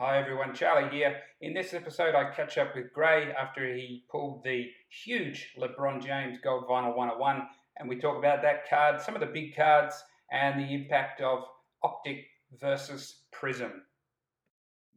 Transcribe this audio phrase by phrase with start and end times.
[0.00, 1.16] Hi everyone, Charlie here.
[1.40, 4.70] In this episode, I catch up with Gray after he pulled the
[5.04, 7.42] huge LeBron James Gold Vinyl 101,
[7.78, 9.96] and we talk about that card, some of the big cards,
[10.30, 11.40] and the impact of
[11.82, 12.26] Optic
[12.60, 13.72] versus Prizm.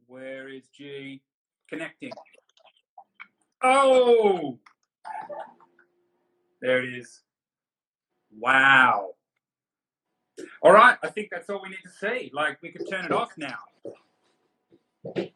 [0.06, 1.20] Where is G
[1.68, 2.12] connecting?
[3.60, 4.60] Oh,
[6.60, 7.22] there it is.
[8.38, 9.14] Wow.
[10.62, 12.30] All right, I think that's all we need to see.
[12.32, 13.58] Like, we can turn it off now.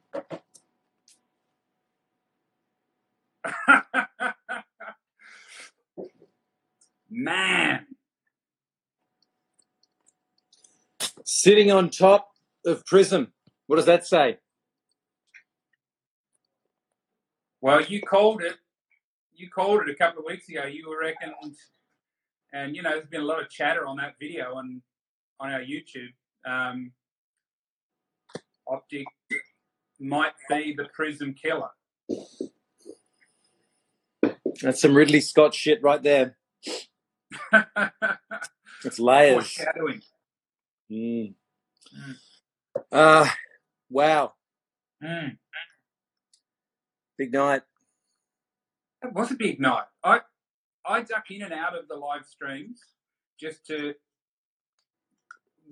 [7.11, 7.87] Man,
[11.25, 12.29] Sitting on top
[12.65, 13.29] of Prizm.
[13.67, 14.39] What does that say?
[17.61, 18.55] well, you called it.
[19.35, 20.67] You called it a couple of weeks ago.
[20.67, 21.57] You were reckoned,
[22.53, 24.81] and you know, there's been a lot of chatter on that video on
[25.41, 26.13] on our YouTube.
[26.47, 26.93] Um,
[28.69, 29.07] Optic
[29.99, 31.71] might be the Prizm killer.
[34.63, 36.37] That's some Ridley Scott shit right there.
[38.85, 39.35] It's layers.
[39.53, 40.03] Foreshadowing.
[40.91, 41.35] Mm.
[41.99, 42.17] Mm.
[42.93, 43.27] Uh,
[43.91, 44.35] wow.
[45.03, 45.39] Mm.
[47.19, 47.63] Big night.
[49.03, 49.85] It was a big night.
[50.05, 50.21] I
[50.85, 52.81] I duck in and out of the live streams
[53.41, 53.95] just to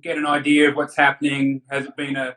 [0.03, 1.63] get an idea of what's happening.
[1.71, 2.37] Has it been a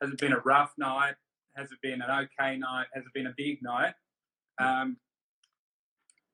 [0.00, 1.14] has it been a rough night?
[1.56, 2.86] Has it been an okay night?
[2.94, 3.94] Has it been a big night?
[4.60, 4.96] Um,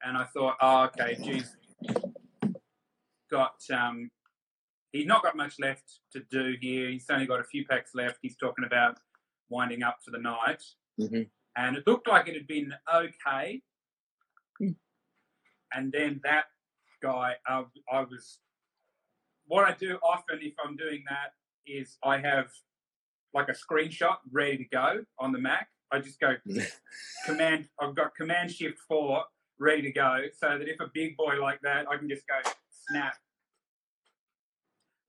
[0.02, 1.56] and I thought, oh, okay, geez,
[3.30, 4.10] got um,
[4.92, 6.90] he's not got much left to do here.
[6.90, 8.18] He's only got a few packs left.
[8.22, 8.98] He's talking about
[9.48, 10.62] winding up for the night
[10.98, 11.28] Mhm.
[11.56, 13.62] and it looked like it had been okay.
[14.60, 14.76] Mm.
[15.72, 16.46] And then that
[17.02, 18.38] guy, I was.
[19.46, 21.34] What I do often if I'm doing that
[21.66, 22.50] is I have
[23.34, 25.68] like a screenshot ready to go on the Mac.
[25.90, 26.34] I just go
[27.26, 27.68] command.
[27.80, 29.24] I've got Command Shift Four
[29.58, 32.50] ready to go, so that if a big boy like that, I can just go
[32.88, 33.14] snap.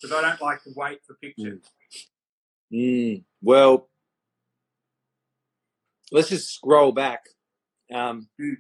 [0.02, 1.62] Because I don't like to wait for pictures.
[2.74, 3.24] Mm.
[3.42, 3.90] Well,
[6.12, 7.22] let's just scroll back
[7.94, 8.56] um, Mm.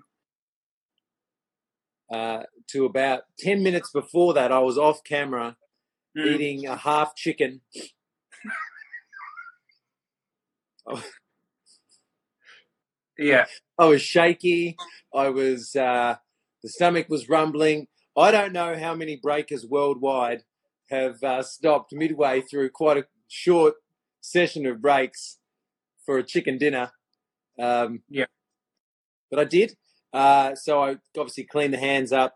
[2.11, 4.51] uh, to about 10 minutes before that.
[4.51, 5.57] I was off camera
[6.17, 6.25] Mm.
[6.35, 7.61] eating a half chicken.
[13.17, 13.45] Yeah.
[13.79, 14.75] I was shaky.
[15.13, 16.15] I was, uh,
[16.63, 17.87] the stomach was rumbling.
[18.17, 20.43] I don't know how many breakers worldwide
[20.89, 23.75] have uh, stopped midway through quite a short
[24.21, 25.37] session of breaks
[26.05, 26.91] for a chicken dinner.
[27.59, 28.25] Um, Yeah.
[29.31, 29.75] But I did.
[30.13, 32.35] Uh, so I obviously cleaned the hands up,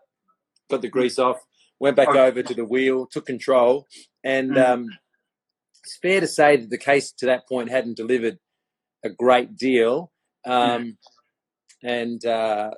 [0.70, 1.38] got the grease off,
[1.78, 2.18] went back Okay.
[2.20, 3.86] over to the wheel, took control.
[4.24, 4.70] And Mm.
[4.70, 4.98] um,
[5.82, 8.38] it's fair to say that the case to that point hadn't delivered
[9.04, 10.12] a great deal.
[10.46, 10.98] Um,
[11.82, 12.72] and uh,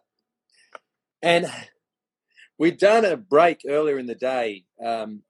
[1.22, 1.46] and
[2.58, 4.64] we'd done a break earlier in the day.
[4.84, 5.22] Um,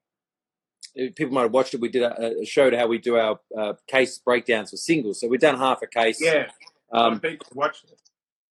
[0.94, 1.80] people might have watched it.
[1.80, 5.20] We did a, a showed how we do our uh, case breakdowns for singles.
[5.20, 6.20] So we've done half a case.
[6.20, 6.48] Yeah.
[6.92, 7.98] Um, people watch it.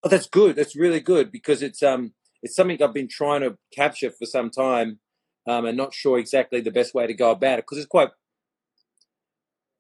[0.04, 0.56] oh, that's good.
[0.56, 4.50] That's really good because it's um it's something I've been trying to capture for some
[4.50, 5.00] time,
[5.48, 8.10] um, and not sure exactly the best way to go about it because it's quite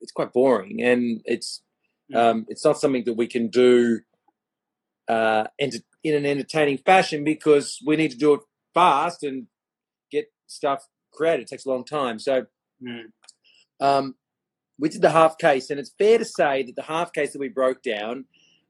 [0.01, 1.61] it's quite boring and it's
[2.13, 4.01] um, it's not something that we can do
[5.07, 8.41] uh, enter- in an entertaining fashion because we need to do it
[8.73, 9.47] fast and
[10.11, 11.43] get stuff created.
[11.43, 12.19] It takes a long time.
[12.19, 12.45] So
[12.83, 13.11] Mm.
[13.79, 14.15] um,
[14.79, 17.39] we did the half case, and it's fair to say that the half case that
[17.39, 18.25] we broke down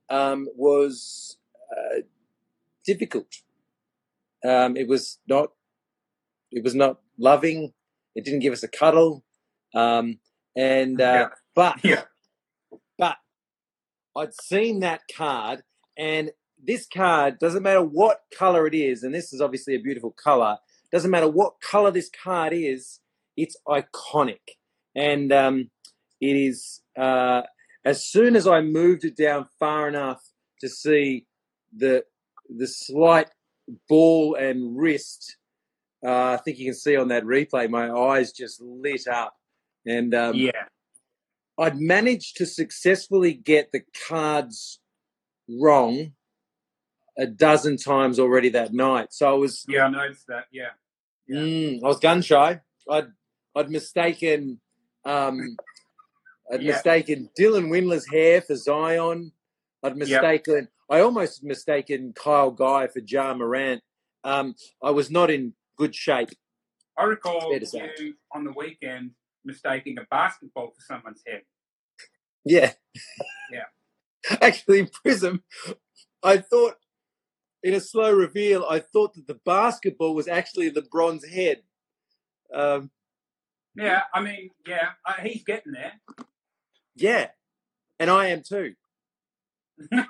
[0.09, 1.37] um, was
[1.71, 2.01] uh,
[2.85, 3.27] difficult.
[4.43, 5.51] Um, it was not.
[6.51, 7.71] It was not loving.
[8.15, 9.23] It didn't give us a cuddle,
[9.73, 10.19] um,
[10.55, 11.27] and uh, Yeah.
[11.55, 12.03] but Yeah.
[12.97, 13.17] but
[14.15, 15.63] I'd seen that card,
[15.97, 16.31] and
[16.63, 20.57] this card doesn't matter what color it is, and this is obviously a beautiful color.
[20.91, 22.99] Doesn't matter what color this card is,
[23.37, 24.41] it's iconic,
[24.95, 25.71] and um,
[26.19, 26.81] it is.
[26.97, 27.43] Uh,
[27.85, 30.21] as soon as I moved it down far enough
[30.59, 31.25] to see
[31.75, 32.03] the
[32.49, 33.29] the slight
[33.87, 35.37] ball and wrist,
[36.05, 39.33] uh, I think you can see on that replay, my eyes just lit up,
[39.85, 40.65] and um, yeah.
[41.57, 44.79] I'd managed to successfully get the cards
[45.49, 46.13] wrong
[47.17, 49.07] a dozen times already that night.
[49.11, 50.45] So I was Yeah, I noticed that.
[50.51, 50.69] Yeah.
[51.27, 51.39] Yeah.
[51.41, 52.61] mm, I was gun shy.
[52.89, 53.11] I'd
[53.55, 54.59] I'd mistaken
[55.05, 55.57] um,
[56.51, 56.71] I'd Yeah.
[56.73, 59.31] mistaken Dylan Windler's hair for Zion.
[59.83, 63.81] I'd mistaken I almost mistaken Kyle Guy for Ja Morant.
[64.23, 66.29] Um, I was not in good shape.
[66.97, 67.89] I recall Fair to say.
[67.99, 69.11] you on the weekend
[69.43, 71.41] mistaking a basketball for someone's head.
[72.45, 72.73] Yeah.
[73.51, 73.65] Yeah.
[74.41, 75.41] Actually, Prizm,
[76.23, 76.75] I thought
[77.63, 81.61] in a slow reveal, I thought that the basketball was actually the bronze head.
[82.53, 82.91] Um,
[83.75, 85.93] Yeah, I mean, yeah, uh, he's getting there.
[86.95, 87.27] yeah,
[87.99, 88.73] and I am too.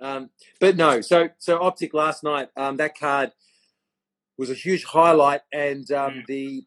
[0.00, 3.32] Um, but no, so so Optic last night, um, that card
[4.38, 6.26] was a huge highlight, and um, Mm.
[6.26, 6.64] the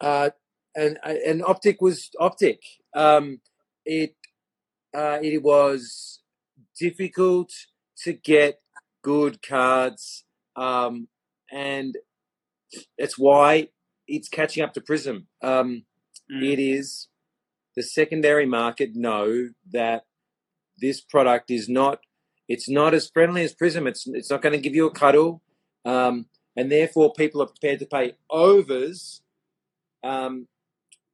[0.00, 0.30] uh,
[0.74, 2.60] and and Optic was Optic.
[2.94, 3.40] Um,
[3.84, 4.16] it
[4.94, 6.20] uh, it was
[6.78, 7.52] difficult
[8.04, 8.60] to get
[9.02, 10.24] good cards,
[10.56, 11.08] um,
[11.50, 11.96] and
[12.98, 13.68] that's why
[14.06, 15.26] it's catching up to Prizm.
[15.42, 15.84] Um,
[16.30, 16.44] Mm.
[16.52, 17.08] it is
[17.74, 20.04] the secondary market know that
[20.78, 22.00] this product is not
[22.48, 25.40] it's not as friendly as prizm it's it's not going to give you a cuddle
[25.86, 26.26] um,
[26.58, 29.22] and therefore people are prepared to pay overs
[30.02, 30.46] um,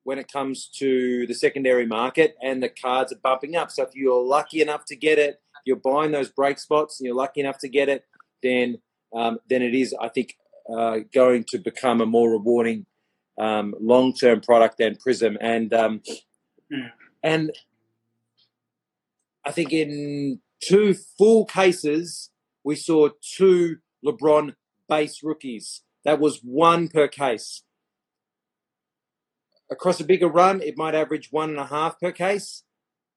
[0.04, 3.94] when it comes to the secondary market and the cards are bumping up so if
[3.94, 7.58] you're lucky enough to get it you're buying those break spots and you're lucky enough
[7.58, 8.04] to get it
[8.42, 8.78] then
[9.14, 10.36] um, then it is i think
[10.74, 12.86] uh, going to become a more rewarding
[13.36, 16.00] um, long-term product than Prizm, and um,
[16.70, 16.86] Hmm.
[17.22, 17.52] and
[19.44, 22.30] I think in two full cases
[22.64, 24.54] we saw two LeBron
[24.88, 25.82] base rookies.
[26.04, 27.62] That was one per case.
[29.70, 32.64] Across a bigger run, it might average one and a half per case,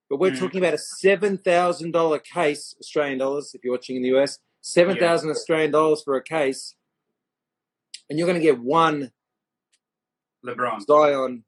[0.09, 0.39] but we're Hmm.
[0.39, 3.51] talking about a seven thousand dollar case, Australian dollars.
[3.53, 6.75] If you're watching in the US, seven thousand Australian dollars for a case,
[8.09, 9.11] and you're going to get one
[10.45, 10.81] LeBron.
[10.85, 11.43] Zion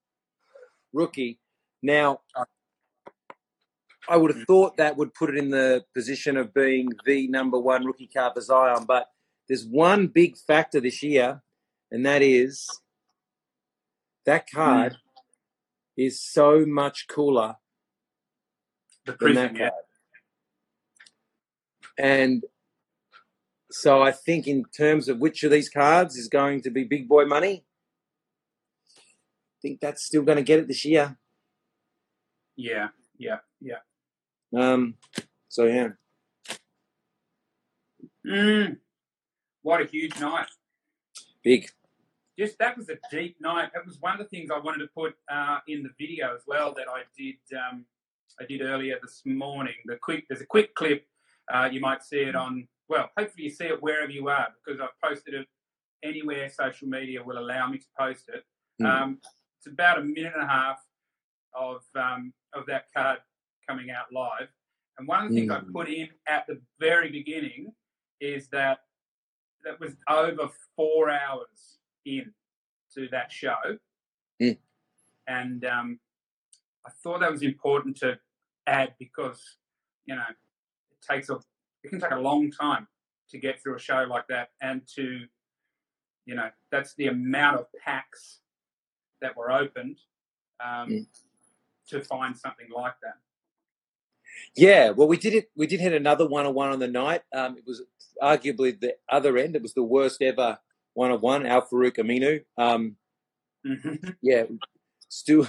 [0.92, 1.39] rookie.
[1.81, 2.22] Now,
[4.10, 7.57] I would have thought that would put it in the position of being the number
[7.57, 9.07] one rookie card for Zion, but
[9.50, 11.42] there's one big factor this year,
[11.92, 12.69] and that is
[14.25, 14.98] that card
[15.98, 17.56] is so much cooler
[19.06, 19.72] The than that card.
[21.98, 22.44] And
[23.72, 27.10] so I think in terms of which of these cards is going to be big
[27.10, 27.66] boy money,
[28.96, 31.18] I think that's still going to get it this year.
[32.56, 33.80] Yeah, yeah, yeah.
[34.56, 34.96] Um,
[35.48, 35.90] so yeah,
[38.25, 38.78] Mm.
[39.69, 40.48] What a huge night.
[41.44, 41.69] big.
[42.39, 43.69] Just that was a deep night.
[43.75, 46.42] That was one of the things I wanted to put uh, in the video as
[46.48, 47.36] well that I did.
[47.56, 47.86] Um,
[48.42, 49.75] I did earlier this morning.
[49.86, 51.06] The quick there's a quick clip.
[51.54, 52.68] Uh, you might see it on.
[52.88, 55.48] Well, hopefully you see it wherever you are because I've posted it
[56.01, 58.44] anywhere social media will allow me to post it.
[58.81, 58.89] Mm.
[58.89, 59.19] Um,
[59.60, 60.80] it's about a minute and a half
[61.54, 63.19] of um, of that card
[63.69, 64.48] coming out live.
[64.98, 65.74] And one of the things I Mm.
[65.74, 67.72] put in at the very beginning
[68.19, 68.80] is that
[69.64, 72.34] that was over four hours in
[72.96, 73.78] to that show,
[74.42, 74.58] Mm.
[75.28, 76.00] and um,
[76.86, 78.20] I thought that was important to
[78.68, 79.58] add because
[80.06, 80.38] you know it
[81.08, 81.40] takes a
[81.84, 82.88] it can take a long time
[83.30, 85.26] to get through a show like that, and to
[86.26, 88.40] you know that's the amount of packs
[89.22, 90.00] that were opened
[90.64, 91.08] um, Mm.
[91.88, 93.18] to find something like that.
[94.56, 95.50] Yeah, well, we did it.
[95.56, 97.22] We did hit another one on one on the night.
[97.34, 97.81] Um, it was
[98.22, 99.56] arguably the other end.
[99.56, 100.60] It was the worst ever
[100.94, 101.46] one on one.
[101.46, 102.44] Al-Farouq Aminu.
[102.58, 102.98] Um,
[103.66, 104.16] Mhm.
[104.22, 104.46] yeah,
[105.10, 105.48] still,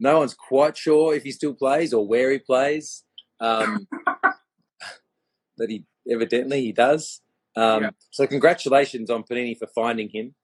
[0.00, 3.04] no one's quite sure if he still plays or where he plays.
[3.40, 3.86] Um,
[5.58, 7.20] but he evidently he does.
[7.56, 7.90] Um, Yeah.
[8.10, 10.34] So congratulations on Panini for finding him.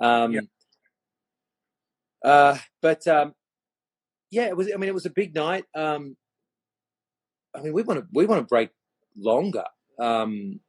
[0.00, 0.40] Um, Yeah.
[2.24, 3.34] uh, but um,
[4.30, 4.70] yeah, it was.
[4.72, 5.64] I mean, it was a big night.
[5.74, 6.16] Um,
[7.56, 8.70] I mean, we want to we want to break
[9.16, 9.64] longer.
[9.98, 10.60] Um,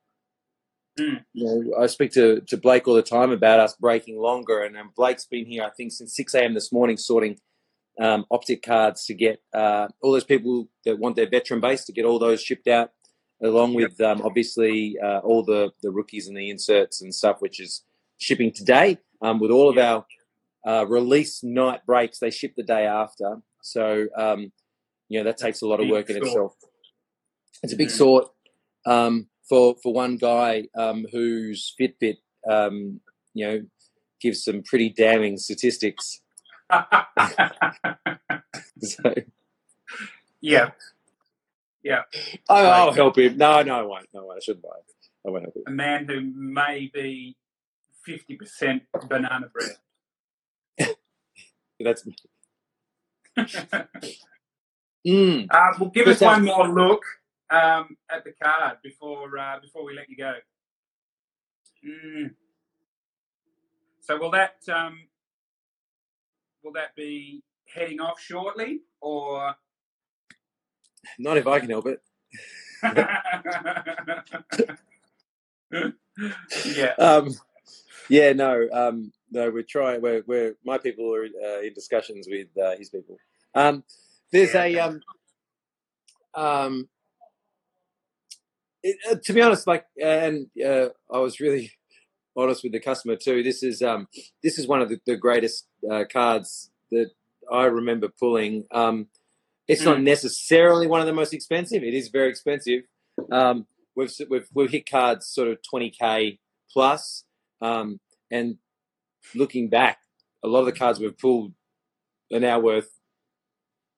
[1.00, 1.24] Mm.
[1.34, 4.76] you know, I speak to, to Blake all the time about us breaking longer, and
[4.76, 6.56] um, Blake's been here, I think, since six a.m.
[6.56, 7.40] this morning, sorting
[8.00, 11.92] um, optic cards to get uh, all those people that want their veteran base to
[11.92, 12.92] get all those shipped out,
[13.44, 17.60] along with um, obviously uh, all the the rookies and the inserts and stuff, which
[17.60, 17.84] is
[18.18, 18.98] shipping today.
[19.22, 20.06] Um, with all of our
[20.66, 23.38] uh, release night breaks, they ship the day after.
[23.62, 24.52] So um,
[25.10, 26.56] you know that takes a lot of work in itself.
[27.64, 27.92] It's a big Mm.
[27.98, 28.28] sort
[28.86, 32.18] um, for for one guy um, whose Fitbit,
[32.50, 33.02] um,
[33.34, 33.62] you know,
[34.22, 36.22] gives some pretty damning statistics.
[38.80, 39.14] So
[40.42, 40.72] yeah,
[41.84, 42.04] yeah.
[42.50, 43.38] I, I'll help him.
[43.38, 44.08] No, no, I won't.
[44.14, 44.66] No, I shouldn't.
[44.66, 45.64] I, I won't help him.
[45.68, 47.36] A man who may be
[48.06, 49.78] fifty percent banana bread.
[51.80, 52.08] That's
[55.08, 57.04] mm, Uh, well, give us uh, one more look
[57.52, 60.36] um, at the card before uh, before we let you go.
[61.88, 62.36] Mm.
[64.02, 65.00] So will that um,
[66.64, 69.56] will that be heading off shortly, or
[71.20, 72.02] Not if I can help it.
[76.66, 77.36] yeah, Um,
[78.10, 79.50] yeah, no, um, no.
[79.52, 80.02] We're trying.
[80.02, 83.18] We're, we're my people are uh, in discussions with uh, his people.
[83.56, 83.84] Um,
[84.32, 85.02] there's Yeah, a um,
[86.36, 86.90] um,
[88.90, 91.72] it, uh, to be honest, like, and uh, I was really
[92.36, 93.44] honest with the customer too.
[93.44, 94.08] This is um,
[94.44, 97.10] this is one of the, the greatest uh, cards that
[97.52, 98.66] I remember pulling.
[98.72, 99.08] Um,
[99.68, 100.04] it's not Mm.
[100.04, 101.84] necessarily one of the most expensive.
[101.84, 102.84] It is very expensive.
[103.32, 106.40] Um, we've we've we've hit cards sort of twenty k
[106.72, 107.26] plus,
[107.62, 108.00] um,
[108.32, 108.58] and
[109.36, 109.98] looking back,
[110.44, 111.54] a lot of the cards we've pulled
[112.32, 112.90] are now worth,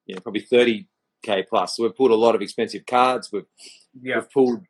[0.08, 0.88] you know, probably thirty
[1.24, 1.76] k plus.
[1.76, 3.30] So we've pulled a lot of expensive cards.
[3.32, 3.46] We've
[4.02, 4.62] yeah, We've pulled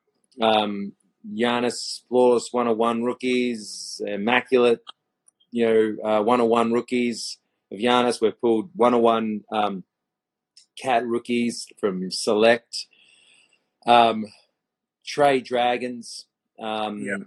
[0.41, 0.93] um,
[1.33, 4.79] Giannis flawless 101 rookies, immaculate,
[5.51, 7.37] you know, uh, 101 rookies
[7.71, 8.21] of Giannis.
[8.21, 9.83] We've pulled 101 um,
[10.81, 12.85] cat rookies from Select,
[13.85, 14.25] um,
[15.05, 16.25] Trey Dragons.
[16.59, 17.17] Um, Yeah.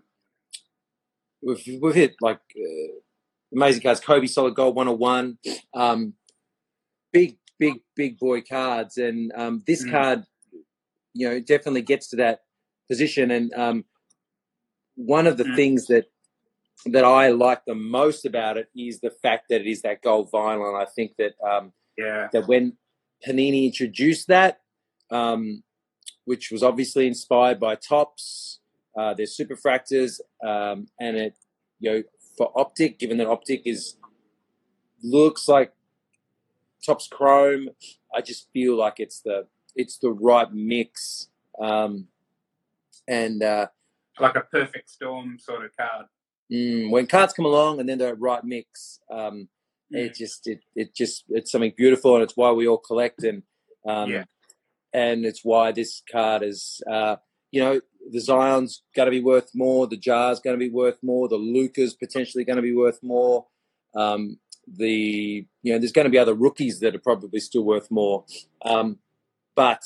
[1.43, 2.93] We've, we've hit like uh,
[3.53, 4.01] amazing cards.
[4.01, 5.39] Kobe Solid Gold 101.
[5.75, 6.15] Um,
[7.13, 8.97] big, big, big boy cards.
[8.97, 9.91] And um, this Mm.
[9.91, 10.25] card,
[11.15, 12.41] you know, definitely gets to that
[12.93, 13.31] position.
[13.31, 13.85] And um,
[14.95, 15.57] one of the Mm.
[15.57, 16.07] things that
[16.97, 20.27] that I like the most about it is the fact that it is that gold
[20.33, 22.65] vinyl, and I think that um, yeah, that when
[23.25, 24.61] Panini introduced that,
[25.11, 25.63] um,
[26.25, 28.61] which was obviously inspired by Topps,
[28.99, 30.13] uh, their superfractors,
[30.45, 31.35] um, and it
[31.79, 32.03] you know
[32.37, 33.97] for Optic, given that Optic is
[35.03, 35.73] looks like
[36.85, 37.69] Topps Chrome,
[38.17, 39.47] I just feel like it's the
[39.77, 41.29] it's the right mix.
[41.61, 42.09] Um,
[43.09, 43.67] and uh,
[44.21, 46.07] like a perfect storm sort of card.
[46.53, 49.49] mm, when cards come along and then the right mix, um,
[49.91, 53.43] it just it, it just it's something beautiful, and it's why we all collect and
[53.87, 54.25] um, Yeah.
[54.93, 57.17] and it's why this card is uh,
[57.51, 57.81] you know
[58.11, 61.37] the Zion's going to be worth more, the Ja's going to be worth more, the
[61.37, 63.47] Luka's potentially going to be worth more.
[63.95, 67.91] Um, the you know there's going to be other rookies that are probably still worth
[67.91, 68.25] more,
[68.65, 68.99] um,
[69.55, 69.83] but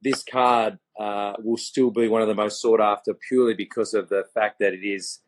[0.00, 4.08] this card uh, will still be one of the most sought after purely because of
[4.08, 5.20] the fact that it is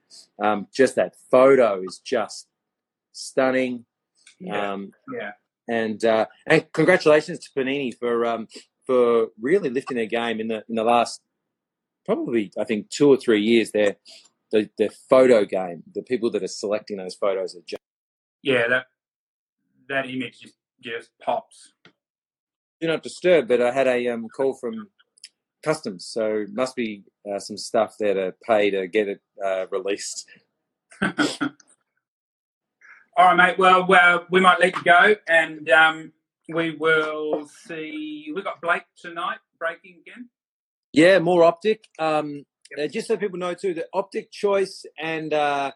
[0.43, 2.49] um, just that photo is just
[3.13, 3.85] stunning.
[4.39, 5.33] Yeah, Um, yeah,
[5.69, 8.49] and uh, and congratulations to Panini for um,
[8.87, 11.23] for really lifting their game in the in the last
[12.05, 13.71] probably I think two or three years.
[13.71, 13.97] Their
[14.53, 17.83] the the photo game, the people that are selecting those photos are just
[18.43, 18.69] yeah.
[18.69, 18.87] That
[19.89, 21.73] that image just just pops.
[22.81, 23.49] do not disturb.
[23.49, 24.89] But I had a um, call from
[25.65, 30.27] customs, so must be uh, some stuff there to pay to get it uh, released.
[31.03, 31.11] All
[33.19, 33.59] right, mate.
[33.59, 36.13] Well, well, we might let you go, and um,
[36.49, 38.33] we will see.
[38.35, 40.29] We got Blake tonight breaking again.
[40.93, 41.89] Yeah, more optic.
[41.99, 42.45] Um,
[42.79, 45.73] uh, just so people know too, the optic choice and uh,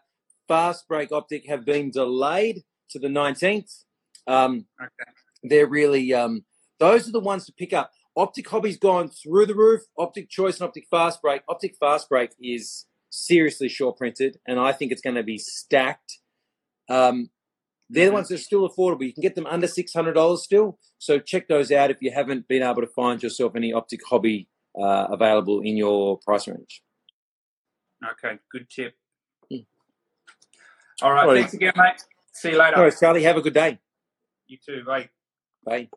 [0.47, 3.83] fast break optic have been delayed to the 19th.
[4.27, 5.11] Um, Okay.
[5.43, 6.43] they're really um,
[6.79, 7.91] those are the ones to pick up.
[8.15, 9.81] Optic hobby's gone through the roof.
[9.97, 11.41] Optic choice and optic fast break.
[11.47, 16.19] Optic fast break is seriously short printed, and I think it's going to be stacked.
[16.89, 17.29] Um,
[17.89, 18.13] they're the Mhm.
[18.15, 19.03] ones that are still affordable.
[19.05, 20.79] You can get them under six hundred dollars still.
[20.99, 24.47] So check those out if you haven't been able to find yourself any optic hobby
[24.79, 26.83] uh, available in your price range.
[28.11, 28.95] Okay, good tip.
[29.49, 29.57] Hmm.
[31.01, 31.39] All right, All right.
[31.41, 32.03] thanks again, mate.
[32.33, 32.77] See you later.
[32.77, 33.23] All right, Charlie.
[33.23, 33.79] Have a good day.
[34.47, 35.09] You too, bye.
[35.63, 35.89] Bye.